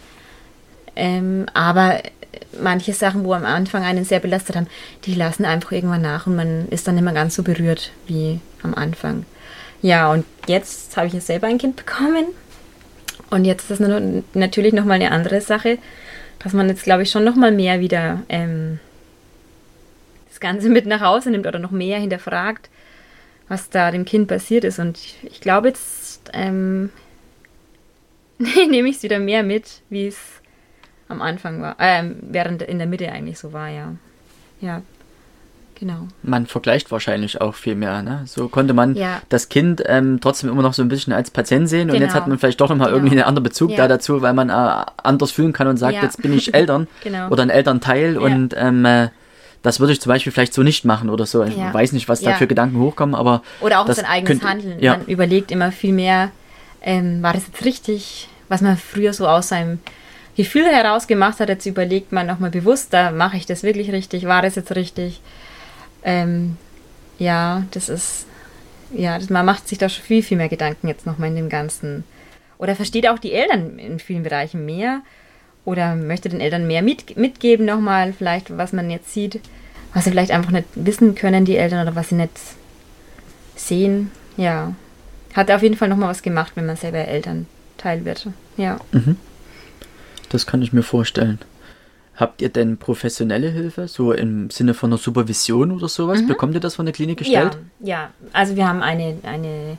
[0.95, 2.01] ähm, aber
[2.61, 4.67] manche Sachen, wo am Anfang einen sehr belastet haben,
[5.05, 8.73] die lassen einfach irgendwann nach und man ist dann immer ganz so berührt wie am
[8.73, 9.25] Anfang.
[9.81, 12.25] Ja, und jetzt habe ich ja selber ein Kind bekommen.
[13.29, 13.89] Und jetzt ist das
[14.33, 15.77] natürlich nochmal eine andere Sache,
[16.39, 18.79] dass man jetzt, glaube ich, schon nochmal mehr wieder ähm,
[20.41, 22.69] Ganze mit nach Hause nimmt oder noch mehr hinterfragt,
[23.47, 24.79] was da dem Kind passiert ist.
[24.79, 26.89] Und ich, ich glaube, jetzt ähm,
[28.37, 30.17] nehme ich es wieder mehr mit, wie es
[31.07, 33.93] am Anfang war, äh, während in der Mitte eigentlich so war, ja.
[34.61, 34.81] Ja,
[35.79, 36.07] genau.
[36.23, 38.21] Man vergleicht wahrscheinlich auch viel mehr, ne?
[38.25, 39.21] So konnte man ja.
[39.29, 41.95] das Kind ähm, trotzdem immer noch so ein bisschen als Patient sehen genau.
[41.95, 42.29] und jetzt hat genau.
[42.29, 42.97] man vielleicht doch nochmal genau.
[42.97, 43.77] irgendwie einen anderen Bezug ja.
[43.77, 46.03] da dazu, weil man äh, anders fühlen kann und sagt, ja.
[46.03, 47.29] jetzt bin ich Eltern genau.
[47.29, 49.09] oder ein Elternteil und ähm, äh,
[49.61, 51.43] das würde ich zum Beispiel vielleicht so nicht machen oder so.
[51.43, 53.43] Ich weiß nicht, was da für Gedanken hochkommen, aber.
[53.61, 54.79] Oder auch sein eigenes könnt, Handeln.
[54.81, 56.31] Man überlegt immer viel mehr,
[56.81, 59.79] ähm, war das jetzt richtig, was man früher so aus seinem
[60.35, 64.41] Gefühl heraus gemacht hat, jetzt überlegt man nochmal bewusster, mache ich das wirklich richtig, war
[64.41, 65.21] das jetzt richtig?
[66.03, 66.57] Ähm,
[67.19, 68.25] ja, das ist,
[68.93, 71.49] ja, das, man macht sich da schon viel, viel mehr Gedanken jetzt nochmal in dem
[71.49, 72.03] Ganzen.
[72.57, 75.01] Oder versteht auch die Eltern in vielen Bereichen mehr
[75.65, 79.39] oder möchte den Eltern mehr mit, mitgeben nochmal, vielleicht, was man jetzt sieht,
[79.93, 82.31] was sie vielleicht einfach nicht wissen können, die Eltern, oder was sie nicht
[83.55, 84.11] sehen.
[84.37, 84.73] Ja,
[85.33, 88.27] hat auf jeden Fall nochmal was gemacht, wenn man selber Elternteil wird.
[88.57, 88.79] Ja.
[88.91, 89.17] Mhm.
[90.29, 91.39] Das kann ich mir vorstellen.
[92.15, 96.21] Habt ihr denn professionelle Hilfe, so im Sinne von einer Supervision oder sowas?
[96.21, 96.27] Mhm.
[96.27, 97.57] Bekommt ihr das von der Klinik gestellt?
[97.79, 98.09] Ja, ja.
[98.33, 99.77] also wir haben eine, eine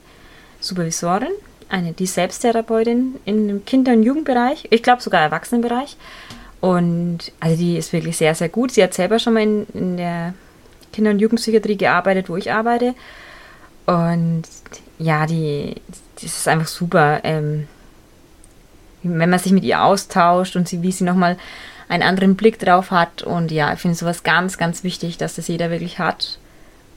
[0.61, 1.33] Supervisorin,
[1.73, 5.97] eine, die Selbsttherapeutin im Kinder- und Jugendbereich, ich glaube sogar Erwachsenenbereich.
[6.61, 8.71] Und also die ist wirklich sehr, sehr gut.
[8.71, 10.35] Sie hat selber schon mal in, in der
[10.93, 12.95] Kinder- und Jugendpsychiatrie gearbeitet, wo ich arbeite.
[13.87, 14.45] Und
[14.99, 15.75] ja, die,
[16.19, 17.21] die ist einfach super.
[17.25, 17.67] Ähm,
[19.03, 21.37] wenn man sich mit ihr austauscht und sie, wie sie nochmal
[21.89, 23.23] einen anderen Blick drauf hat.
[23.23, 26.39] Und ja, ich finde sowas ganz, ganz wichtig, dass das jeder wirklich hat.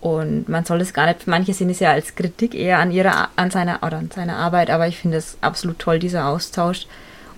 [0.05, 3.29] Und man soll es gar nicht, manche sehen es ja als Kritik eher an ihrer,
[3.37, 6.85] an seiner oder an seiner Arbeit, aber ich finde es absolut toll, dieser Austausch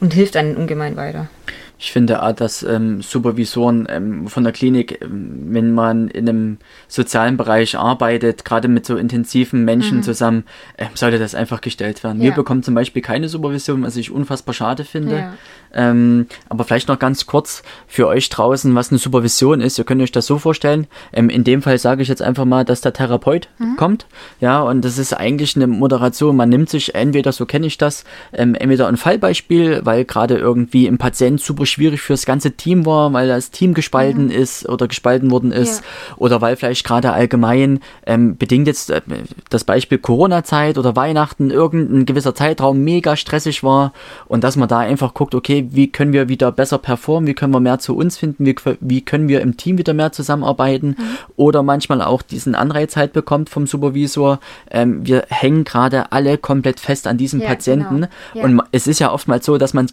[0.01, 1.29] und hilft einem ungemein weiter.
[1.79, 6.57] Ich finde auch, dass ähm, Supervisoren ähm, von der Klinik, ähm, wenn man in einem
[6.87, 10.03] sozialen Bereich arbeitet, gerade mit so intensiven Menschen mhm.
[10.03, 10.43] zusammen,
[10.79, 12.17] ähm, sollte das einfach gestellt werden.
[12.17, 12.25] Ja.
[12.25, 15.17] Wir bekommen zum Beispiel keine Supervision, was ich unfassbar schade finde.
[15.17, 15.33] Ja.
[15.73, 19.77] Ähm, aber vielleicht noch ganz kurz für euch draußen, was eine Supervision ist.
[19.77, 20.87] Ihr könnt euch das so vorstellen.
[21.13, 23.75] Ähm, in dem Fall sage ich jetzt einfach mal, dass der Therapeut mhm.
[23.75, 24.07] kommt.
[24.39, 26.35] Ja, und das ist eigentlich eine Moderation.
[26.35, 30.97] Man nimmt sich entweder, so kenne ich das, entweder ein Fallbeispiel, weil gerade irgendwie im
[30.97, 34.31] Patient super schwierig fürs ganze Team war, weil das Team gespalten mhm.
[34.31, 36.15] ist oder gespalten worden ist ja.
[36.17, 39.01] oder weil vielleicht gerade allgemein ähm, bedingt jetzt äh,
[39.49, 43.93] das Beispiel Corona-Zeit oder Weihnachten irgendein gewisser Zeitraum mega stressig war
[44.27, 47.53] und dass man da einfach guckt, okay, wie können wir wieder besser performen, wie können
[47.53, 51.17] wir mehr zu uns finden, wie, wie können wir im Team wieder mehr zusammenarbeiten mhm.
[51.35, 54.39] oder manchmal auch diesen Anreiz halt bekommt vom Supervisor,
[54.71, 58.07] ähm, wir hängen gerade alle komplett fest an diesem ja, Patienten genau.
[58.33, 58.43] ja.
[58.43, 59.87] und es ist ja oftmals so, dass man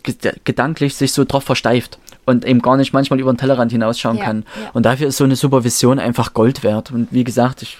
[0.44, 4.16] gedanklich sich so drauf verstanden versteift und eben gar nicht manchmal über den Tellerrand hinausschauen
[4.18, 4.44] ja, kann.
[4.60, 4.70] Ja.
[4.72, 6.90] Und dafür ist so eine Supervision einfach Gold wert.
[6.90, 7.78] Und wie gesagt, ich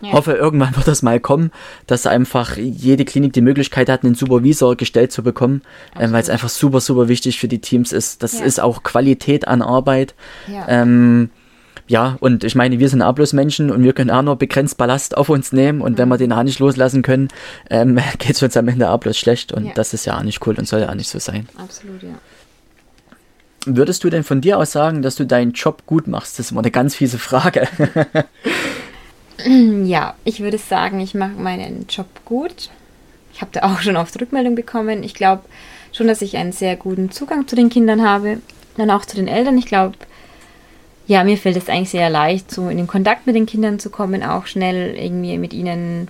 [0.00, 0.12] ja.
[0.12, 1.50] hoffe, irgendwann wird das mal kommen,
[1.86, 5.62] dass einfach jede Klinik die Möglichkeit hat, einen Supervisor gestellt zu bekommen,
[5.98, 8.22] ähm, weil es einfach super, super wichtig für die Teams ist.
[8.22, 10.14] Das ist auch Qualität an Arbeit.
[10.68, 11.30] Ähm,
[11.86, 15.16] ja, und ich meine, wir sind auch Menschen und wir können auch nur begrenzt Ballast
[15.18, 15.98] auf uns nehmen und mhm.
[15.98, 17.28] wenn wir den auch nicht loslassen können,
[17.68, 19.72] ähm, geht es uns am Ende bloß schlecht und ja.
[19.74, 21.46] das ist ja auch nicht cool und soll ja auch nicht so sein.
[21.58, 22.14] Absolut, ja.
[23.66, 26.38] Würdest du denn von dir aus sagen, dass du deinen Job gut machst?
[26.38, 27.66] Das ist immer eine ganz fiese Frage.
[29.84, 32.70] ja, ich würde sagen, ich mache meinen Job gut.
[33.32, 35.02] Ich habe da auch schon oft Rückmeldung bekommen.
[35.02, 35.42] Ich glaube
[35.92, 38.38] schon, dass ich einen sehr guten Zugang zu den Kindern habe,
[38.76, 39.56] dann auch zu den Eltern.
[39.56, 39.96] Ich glaube,
[41.06, 43.90] ja, mir fällt es eigentlich sehr leicht, so in den Kontakt mit den Kindern zu
[43.90, 46.08] kommen, auch schnell irgendwie mit ihnen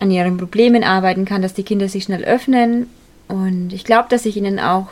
[0.00, 2.88] an ihren Problemen arbeiten kann, dass die Kinder sich schnell öffnen.
[3.26, 4.88] Und ich glaube, dass ich ihnen auch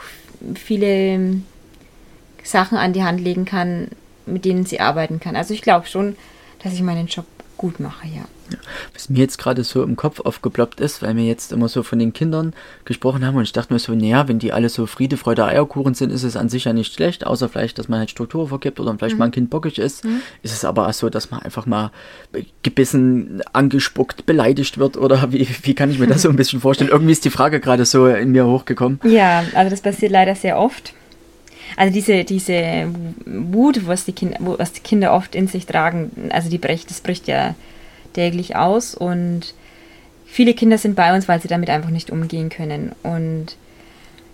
[0.54, 1.40] viele
[2.42, 3.88] Sachen an die Hand legen kann,
[4.24, 5.36] mit denen sie arbeiten kann.
[5.36, 6.16] Also ich glaube schon,
[6.62, 8.22] dass ich meinen Job gut mache, ja.
[8.94, 11.98] Was mir jetzt gerade so im Kopf aufgeploppt ist, weil wir jetzt immer so von
[11.98, 12.52] den Kindern
[12.84, 15.94] gesprochen haben und ich dachte mir so, naja, wenn die alle so Friede, Freude, Eierkuchen
[15.94, 18.78] sind, ist es an sich ja nicht schlecht, außer vielleicht, dass man halt Struktur vergibt
[18.78, 19.18] oder vielleicht mhm.
[19.18, 20.04] mal ein Kind bockig ist.
[20.04, 20.20] Mhm.
[20.42, 21.90] Ist es aber auch so, dass man einfach mal
[22.62, 26.90] gebissen, angespuckt, beleidigt wird oder wie, wie kann ich mir das so ein bisschen vorstellen?
[26.92, 29.00] Irgendwie ist die Frage gerade so in mir hochgekommen.
[29.04, 30.94] Ja, also das passiert leider sehr oft.
[31.76, 32.88] Also diese, diese
[33.26, 37.02] Wut, was die, Kinder, was die Kinder oft in sich tragen, also die bricht, das
[37.02, 37.54] bricht ja
[38.14, 39.54] täglich aus und
[40.24, 42.92] viele Kinder sind bei uns, weil sie damit einfach nicht umgehen können.
[43.02, 43.56] Und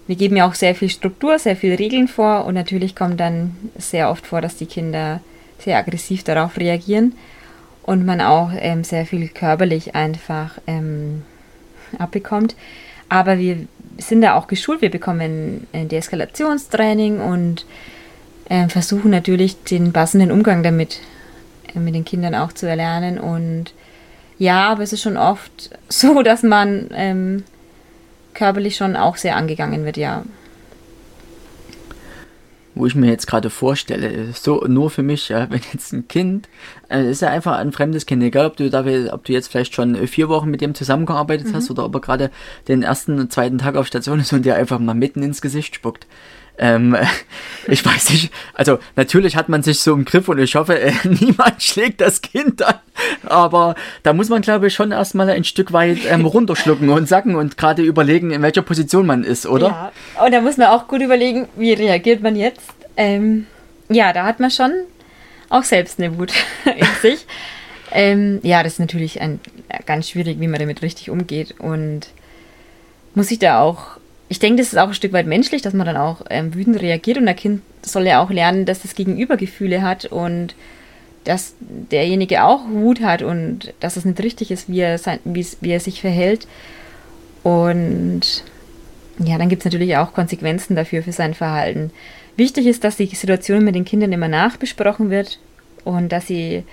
[0.06, 3.56] wir geben ja auch sehr viel Struktur, sehr viele Regeln vor und natürlich kommt dann
[3.76, 5.20] sehr oft vor, dass die Kinder
[5.58, 7.14] sehr aggressiv darauf reagieren
[7.82, 11.22] und man auch ähm, sehr viel körperlich einfach ähm,
[11.98, 12.54] abbekommt.
[13.08, 13.66] Aber wir
[13.98, 17.66] sind da auch geschult, wir bekommen ein Deeskalationstraining und
[18.48, 21.00] äh, versuchen natürlich den passenden Umgang damit
[21.74, 23.18] äh, mit den Kindern auch zu erlernen.
[23.18, 23.72] Und
[24.38, 27.44] ja, aber es ist schon oft so, dass man ähm,
[28.34, 30.24] körperlich schon auch sehr angegangen wird, ja
[32.82, 36.48] wo ich mir jetzt gerade vorstelle, so nur für mich, ja, wenn jetzt ein Kind,
[36.90, 39.72] äh, ist ja einfach ein fremdes Kind, egal ob du da, ob du jetzt vielleicht
[39.72, 41.54] schon vier Wochen mit dem zusammengearbeitet mhm.
[41.54, 42.30] hast oder ob er gerade
[42.66, 45.76] den ersten und zweiten Tag auf Station ist und dir einfach mal mitten ins Gesicht
[45.76, 46.08] spuckt.
[46.58, 46.96] Ähm,
[47.66, 50.92] ich weiß nicht, also natürlich hat man sich so im Griff und ich hoffe, äh,
[51.04, 52.74] niemand schlägt das Kind an,
[53.24, 57.36] aber da muss man glaube ich schon erstmal ein Stück weit ähm, runterschlucken und sacken
[57.36, 59.92] und gerade überlegen, in welcher Position man ist, oder?
[60.16, 62.62] Ja, und da muss man auch gut überlegen, wie reagiert man jetzt.
[62.96, 63.46] Ähm,
[63.88, 64.72] ja, da hat man schon
[65.48, 66.32] auch selbst eine Wut
[66.64, 67.26] in sich.
[67.90, 69.40] Ähm, ja, das ist natürlich ein,
[69.86, 72.08] ganz schwierig, wie man damit richtig umgeht und
[73.14, 73.98] muss ich da auch
[74.32, 76.80] ich denke, das ist auch ein Stück weit menschlich, dass man dann auch ähm, wütend
[76.80, 80.54] reagiert und ein Kind soll ja auch lernen, dass das Gegenüber Gefühle hat und
[81.24, 85.70] dass derjenige auch Wut hat und dass es nicht richtig ist, wie er, sein, wie,
[85.70, 86.48] er sich verhält.
[87.42, 88.42] Und
[89.18, 91.90] ja, dann gibt es natürlich auch Konsequenzen dafür für sein Verhalten.
[92.38, 95.40] Wichtig ist, dass die Situation mit den Kindern immer nachbesprochen wird
[95.84, 96.64] und dass sie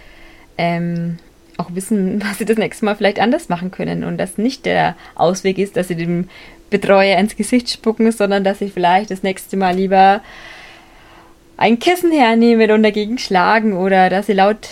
[0.58, 1.18] ähm,
[1.58, 4.96] auch wissen, was sie das nächste Mal vielleicht anders machen können und dass nicht der
[5.16, 6.30] Ausweg ist, dass sie dem
[6.70, 10.22] Betreuer ins Gesicht spucken, sondern dass sie vielleicht das nächste Mal lieber
[11.58, 14.70] ein Kissen hernehmen und dagegen schlagen oder dass sie laut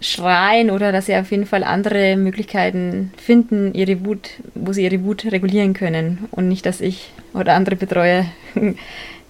[0.00, 5.04] schreien oder dass sie auf jeden Fall andere Möglichkeiten finden, ihre Wut, wo sie ihre
[5.04, 8.24] Wut regulieren können und nicht, dass ich oder andere Betreuer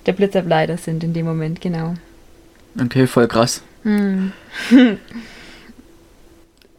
[0.06, 1.94] der Blitzableiter sind in dem Moment, genau.
[2.80, 3.62] Okay, voll krass.
[3.82, 4.32] Hm.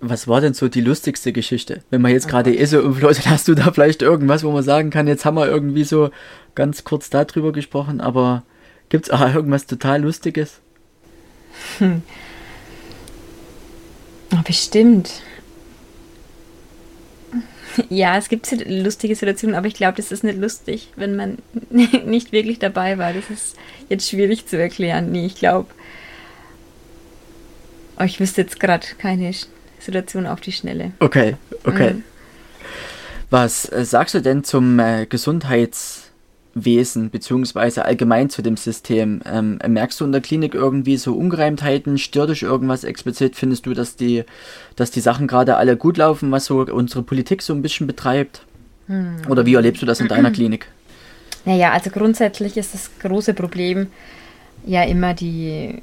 [0.04, 1.84] Was war denn so die lustigste Geschichte?
[1.92, 4.64] Wenn man jetzt oh gerade eh so umflot, hast du da vielleicht irgendwas, wo man
[4.64, 6.10] sagen kann, jetzt haben wir irgendwie so
[6.56, 8.44] ganz kurz darüber gesprochen, aber
[8.90, 10.60] gibt es auch irgendwas total Lustiges?
[11.78, 12.02] Hm.
[14.44, 15.22] Bestimmt.
[17.90, 21.38] Ja, es gibt lustige Situationen, aber ich glaube, das ist nicht lustig, wenn man
[21.70, 23.14] nicht wirklich dabei war.
[23.14, 23.56] Das ist
[23.88, 25.12] jetzt schwierig zu erklären.
[25.12, 25.70] Nee, ich glaube.
[28.00, 29.32] Oh, ich wüsste jetzt gerade keine
[29.82, 30.92] Situation auf die Schnelle.
[31.00, 31.94] Okay, okay.
[31.94, 32.04] Mhm.
[33.30, 39.22] Was äh, sagst du denn zum äh, Gesundheitswesen beziehungsweise allgemein zu dem System?
[39.26, 41.98] Ähm, merkst du in der Klinik irgendwie so Ungereimtheiten?
[41.98, 43.38] Stört dich irgendwas explizit?
[43.38, 44.26] Findest du, dass die,
[44.76, 48.42] dass die Sachen gerade alle gut laufen, was so unsere Politik so ein bisschen betreibt?
[48.88, 49.22] Mhm.
[49.30, 50.68] Oder wie erlebst du das in deiner Klinik?
[51.46, 53.88] Naja, also grundsätzlich ist das große Problem
[54.66, 55.82] ja immer die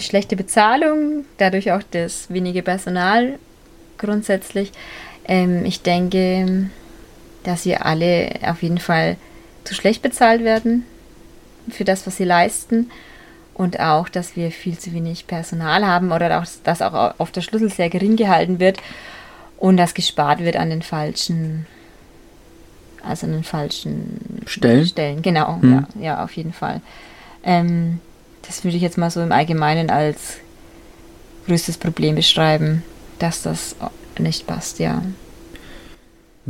[0.00, 3.38] schlechte Bezahlung, dadurch auch das wenige Personal
[3.98, 4.72] grundsätzlich.
[5.26, 6.70] Ähm, ich denke,
[7.44, 9.16] dass sie alle auf jeden Fall
[9.64, 10.84] zu schlecht bezahlt werden
[11.70, 12.90] für das, was sie leisten.
[13.54, 17.40] Und auch, dass wir viel zu wenig Personal haben oder auch, dass auch auf der
[17.40, 18.78] Schlüssel sehr gering gehalten wird
[19.56, 21.66] und dass gespart wird an den falschen,
[23.02, 24.86] also an den falschen Stellen.
[24.86, 25.22] Stellen.
[25.22, 25.86] Genau, hm.
[25.98, 26.80] ja, ja, auf jeden Fall.
[27.42, 27.98] Ähm,
[28.48, 30.38] das würde ich jetzt mal so im Allgemeinen als
[31.46, 32.82] größtes Problem beschreiben,
[33.18, 33.76] dass das
[34.18, 35.02] nicht passt, ja.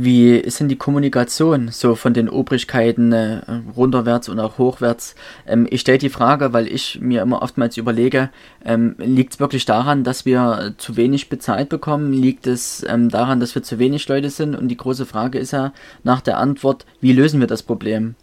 [0.01, 3.41] Wie ist denn die Kommunikation so von den Obrigkeiten äh,
[3.75, 5.13] runterwärts und auch hochwärts?
[5.45, 8.29] Ähm, ich stelle die Frage, weil ich mir immer oftmals überlege,
[8.63, 12.13] ähm, liegt es wirklich daran, dass wir zu wenig bezahlt bekommen?
[12.13, 14.55] Liegt es ähm, daran, dass wir zu wenig Leute sind?
[14.55, 15.73] Und die große Frage ist ja
[16.05, 18.15] nach der Antwort, wie lösen wir das Problem?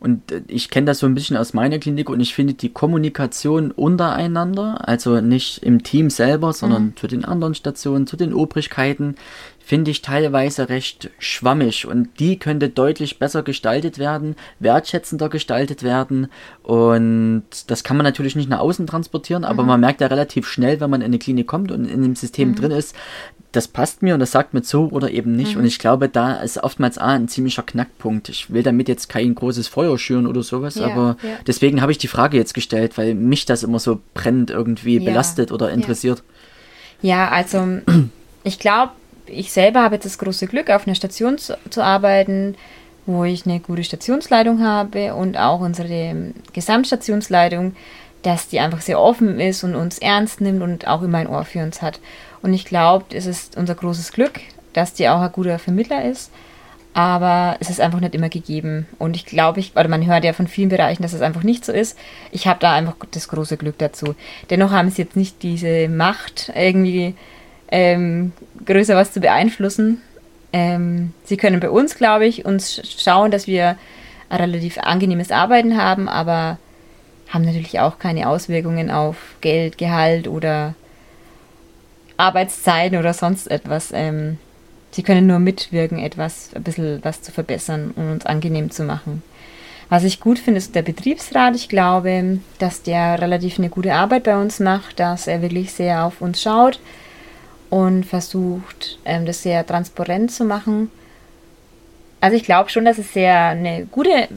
[0.00, 2.70] Und äh, ich kenne das so ein bisschen aus meiner Klinik und ich finde die
[2.70, 6.96] Kommunikation untereinander, also nicht im Team selber, sondern mhm.
[6.96, 9.16] zu den anderen Stationen, zu den Obrigkeiten,
[9.68, 16.28] finde ich teilweise recht schwammig und die könnte deutlich besser gestaltet werden, wertschätzender gestaltet werden
[16.62, 19.68] und das kann man natürlich nicht nach außen transportieren, aber mhm.
[19.68, 22.52] man merkt ja relativ schnell, wenn man in eine Klinik kommt und in dem System
[22.52, 22.54] mhm.
[22.54, 22.96] drin ist,
[23.52, 25.54] das passt mir und das sagt mir zu oder eben nicht.
[25.54, 25.60] Mhm.
[25.60, 28.30] Und ich glaube, da ist oftmals A, ein ziemlicher Knackpunkt.
[28.30, 31.36] Ich will damit jetzt kein großes Feuer schüren oder sowas, ja, aber ja.
[31.46, 35.04] deswegen habe ich die Frage jetzt gestellt, weil mich das immer so brennend irgendwie ja,
[35.04, 36.22] belastet oder interessiert.
[37.02, 37.80] Ja, also
[38.44, 38.92] ich glaube,
[39.28, 42.56] ich selber habe jetzt das große Glück, auf einer Station zu, zu arbeiten,
[43.06, 47.74] wo ich eine gute Stationsleitung habe und auch unsere Gesamtstationsleitung,
[48.22, 51.44] dass die einfach sehr offen ist und uns ernst nimmt und auch immer ein Ohr
[51.44, 52.00] für uns hat.
[52.42, 54.40] Und ich glaube, es ist unser großes Glück,
[54.72, 56.30] dass die auch ein guter Vermittler ist.
[56.94, 58.88] Aber es ist einfach nicht immer gegeben.
[58.98, 61.64] Und ich glaube, ich, oder man hört ja von vielen Bereichen, dass es einfach nicht
[61.64, 61.96] so ist.
[62.32, 64.14] Ich habe da einfach das große Glück dazu.
[64.50, 67.14] Dennoch haben sie jetzt nicht diese Macht, irgendwie
[67.70, 68.32] ähm,
[68.64, 70.02] größer was zu beeinflussen.
[70.52, 73.76] Ähm, sie können bei uns, glaube ich, uns schauen, dass wir
[74.30, 76.58] ein relativ angenehmes Arbeiten haben, aber
[77.28, 80.74] haben natürlich auch keine Auswirkungen auf Geld, Gehalt oder
[82.16, 83.90] Arbeitszeiten oder sonst etwas.
[83.92, 84.38] Ähm,
[84.90, 89.22] sie können nur mitwirken, etwas, ein bisschen was zu verbessern und uns angenehm zu machen.
[89.90, 91.54] Was ich gut finde, ist der Betriebsrat.
[91.56, 96.04] Ich glaube, dass der relativ eine gute Arbeit bei uns macht, dass er wirklich sehr
[96.04, 96.78] auf uns schaut
[97.70, 100.90] und versucht, ähm, das sehr transparent zu machen.
[102.20, 104.28] Also ich glaube schon, dass es sehr eine gute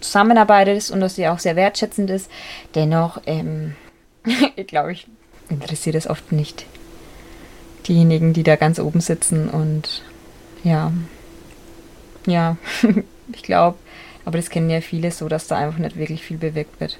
[0.00, 2.30] Zusammenarbeit ist und dass sie auch sehr wertschätzend ist.
[2.76, 3.74] Dennoch, ähm,
[4.56, 5.06] ich glaube, ich
[5.48, 6.66] interessiert es oft nicht
[7.88, 10.02] diejenigen, die da ganz oben sitzen und
[10.62, 10.92] ja,
[12.26, 12.56] ja,
[13.32, 13.78] ich glaube,
[14.24, 16.98] aber das kennen ja viele so, dass da einfach nicht wirklich viel bewirkt wird.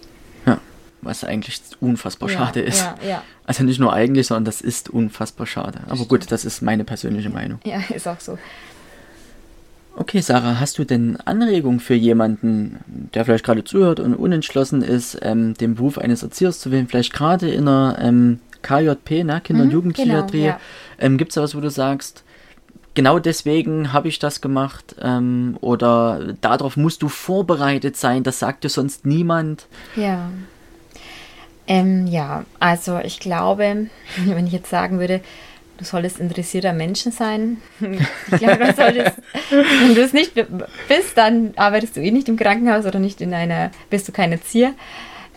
[1.00, 2.80] Was eigentlich unfassbar ja, schade ist.
[2.80, 3.22] Ja, ja.
[3.44, 5.80] Also nicht nur eigentlich, sondern das ist unfassbar schade.
[5.88, 7.60] Aber gut, das ist meine persönliche Meinung.
[7.64, 8.36] Ja, ist auch so.
[9.98, 12.78] Okay, Sarah, hast du denn Anregungen für jemanden,
[13.14, 17.12] der vielleicht gerade zuhört und unentschlossen ist, ähm, den Beruf eines Erziehers zu wählen, vielleicht
[17.12, 20.60] gerade in einer ähm, KJP, ne, Kinder- und mhm, Jugendpsychiatrie, genau, ja.
[21.00, 22.22] ähm, gibt es da was, wo du sagst,
[22.94, 28.62] genau deswegen habe ich das gemacht ähm, oder darauf musst du vorbereitet sein, das sagt
[28.62, 29.66] dir sonst niemand?
[29.96, 30.30] Ja.
[31.68, 35.20] Ähm, ja, also ich glaube, wenn ich jetzt sagen würde,
[35.76, 37.58] du solltest interessierter Menschen sein.
[38.32, 39.16] Ich glaube, du solltest,
[39.50, 43.32] wenn du es nicht bist, dann arbeitest du eh nicht im Krankenhaus oder nicht in
[43.32, 44.72] einer, bist du kein Erzieher.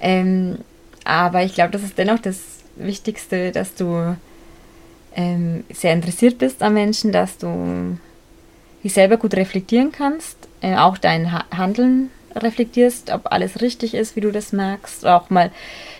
[0.01, 0.57] Ähm,
[1.03, 2.39] aber ich glaube, das ist dennoch das
[2.75, 4.15] Wichtigste, dass du
[5.15, 7.97] ähm, sehr interessiert bist am Menschen, dass du
[8.83, 14.15] dich selber gut reflektieren kannst, äh, auch dein ha Handeln reflektierst, ob alles richtig ist,
[14.15, 15.51] wie du das magst, auch mal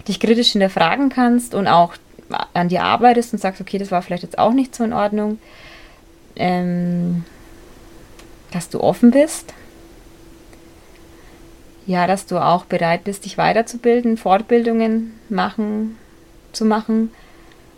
[0.07, 1.95] dich kritisch hinterfragen kannst und auch
[2.53, 5.39] an dir arbeitest und sagst, okay, das war vielleicht jetzt auch nicht so in Ordnung,
[6.35, 7.25] ähm,
[8.51, 9.53] dass du offen bist.
[11.85, 15.97] Ja, dass du auch bereit bist, dich weiterzubilden, Fortbildungen machen,
[16.51, 17.11] zu machen.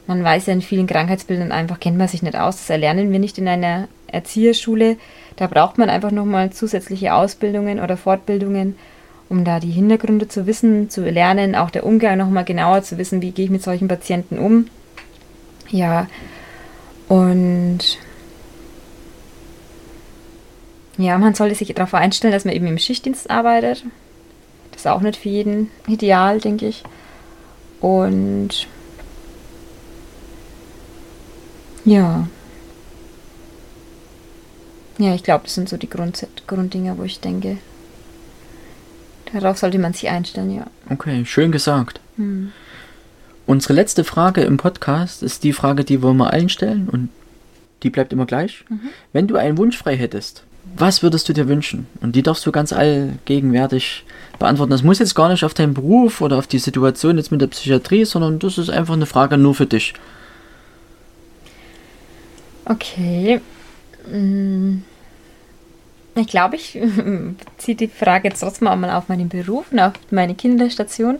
[0.07, 2.57] Man weiß ja in vielen Krankheitsbildern einfach, kennt man sich nicht aus.
[2.57, 4.97] Das erlernen wir nicht in einer Erzieherschule.
[5.38, 8.75] Da braucht man einfach nochmal zusätzliche Ausbildungen oder Fortbildungen,
[9.34, 13.22] um da die Hintergründe zu wissen, zu lernen, auch der Umgang nochmal genauer zu wissen,
[13.22, 14.67] wie gehe ich mit solchen Patienten um.
[15.69, 16.08] Ja,
[17.10, 17.80] und
[21.00, 23.84] ja, man sollte sich darauf einstellen, dass man eben im Schichtdienst arbeitet.
[24.72, 26.84] Das ist auch nicht für jeden ideal, denke ich.
[27.82, 28.67] Und
[31.86, 32.28] ja.
[35.00, 37.58] Ja, ich glaube, das sind so die Grund Grunddinger, wo ich denke,
[39.34, 40.65] darauf sollte man sich einstellen, ja.
[40.89, 42.00] Okay, schön gesagt.
[42.17, 42.52] Hm.
[43.46, 47.10] Unsere letzte Frage im Podcast ist die Frage, die wir allen stellen und
[47.84, 48.63] die bleibt immer gleich.
[48.69, 48.89] Mhm.
[49.12, 50.43] Wenn du einen Wunsch frei hättest,
[50.78, 51.88] was würdest du dir wünschen?
[52.02, 54.06] Und die darfst du ganz allgegenwärtig
[54.39, 54.72] beantworten.
[54.72, 57.48] Das muss jetzt gar nicht auf deinen Beruf oder auf die Situation jetzt mit der
[57.48, 59.93] Psychiatrie, sondern das ist einfach eine Frage nur für dich.
[62.65, 63.41] Okay.
[64.10, 64.78] Mm.
[66.15, 66.80] Ich glaube, ich
[67.58, 71.19] ziehe die Frage jetzt trotzdem auch mal auf meinen Beruf und auf meine Kinderstation.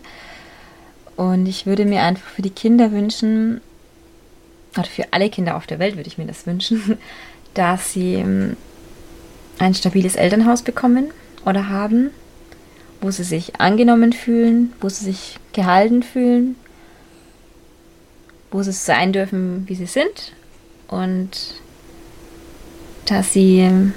[1.16, 3.60] Und ich würde mir einfach für die Kinder wünschen,
[4.76, 6.98] oder für alle Kinder auf der Welt würde ich mir das wünschen,
[7.54, 8.56] dass sie mm,
[9.58, 11.10] ein stabiles Elternhaus bekommen
[11.44, 12.10] oder haben,
[13.00, 16.56] wo sie sich angenommen fühlen, wo sie sich gehalten fühlen,
[18.50, 20.32] wo sie sein dürfen, wie sie sind
[20.88, 21.30] und
[23.06, 23.92] dass sie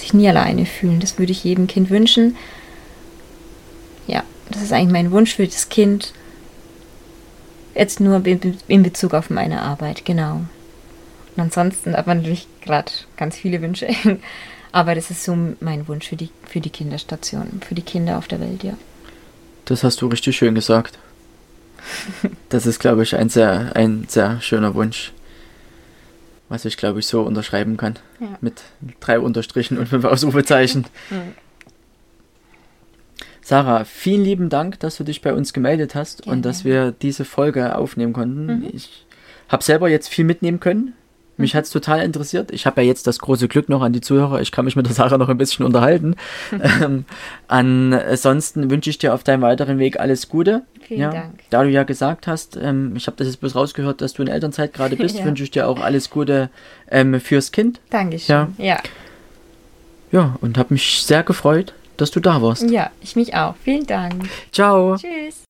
[0.00, 1.00] sich nie alleine fühlen.
[1.00, 2.36] Das würde ich jedem Kind wünschen.
[4.06, 6.12] Ja, das ist eigentlich mein Wunsch für das Kind.
[7.74, 10.42] Jetzt nur in Bezug auf meine Arbeit, genau.
[11.36, 13.88] Und ansonsten man natürlich gerade ganz viele Wünsche.
[14.72, 18.28] Aber das ist so mein Wunsch für die, für die Kinderstation, für die Kinder auf
[18.28, 18.74] der Welt, ja.
[19.64, 20.98] Das hast du richtig schön gesagt.
[22.50, 25.12] Das ist, glaube ich, ein sehr, ein sehr schöner Wunsch.
[26.50, 27.94] Was ich, glaube ich, so unterschreiben kann.
[28.20, 28.36] Ja.
[28.42, 28.60] Mit
[29.00, 30.84] drei Unterstrichen und fünf Ausrufezeichen.
[31.10, 31.34] Mhm.
[33.42, 36.36] Sarah, vielen lieben Dank, dass du dich bei uns gemeldet hast Gerne.
[36.36, 38.46] und dass wir diese Folge aufnehmen konnten.
[38.46, 38.70] Mhm.
[38.72, 39.06] Ich
[39.48, 40.94] habe selber jetzt viel mitnehmen können
[41.40, 42.50] Mich hat's total interessiert.
[42.52, 44.40] Ich habe ja jetzt das große Glück noch an die Zuhörer.
[44.40, 46.16] Ich kann mich mit der Sache noch ein bisschen unterhalten.
[46.80, 47.04] ähm,
[47.48, 50.62] ansonsten wünsche ich dir auf deinem weiteren Weg alles Gute.
[50.86, 51.40] Vielen ja, Dank.
[51.50, 54.28] Da du ja gesagt hast, ähm, ich habe das jetzt bloß rausgehört, dass du in
[54.28, 55.24] Elternzeit gerade bist, Ja.
[55.24, 56.50] wünsche ich dir auch alles Gute
[56.90, 57.80] ähm, fürs Kind.
[57.90, 58.54] Dankeschön.
[58.58, 58.78] Ja.
[60.12, 62.68] Ja, und habe mich sehr gefreut, dass du da warst.
[62.68, 63.54] ja, ich mich auch.
[63.62, 64.28] Vielen Dank.
[64.52, 64.96] Ciao.
[64.96, 65.44] Tschüss.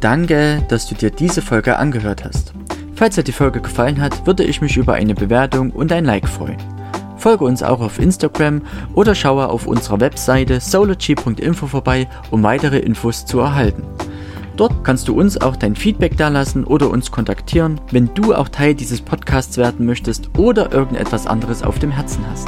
[0.00, 2.52] Danke, dass du dir diese Folge angehört hast.
[3.02, 6.28] Falls dir die Folge gefallen hat, würde ich mich über eine Bewertung und ein Like
[6.28, 6.58] freuen.
[7.16, 8.62] Folge uns auch auf Instagram
[8.94, 13.82] oder schaue auf unserer Webseite sology.info vorbei, um weitere Infos zu erhalten.
[14.56, 18.76] Dort kannst du uns auch dein Feedback dalassen oder uns kontaktieren, wenn du auch Teil
[18.76, 22.46] dieses Podcasts werden möchtest oder irgendetwas anderes auf dem Herzen hast.